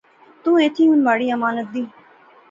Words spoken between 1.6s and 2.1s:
دئیں